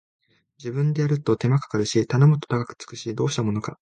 [0.57, 3.69] 自分でやると手間かかるし頼むと高くつくし、どうしたものか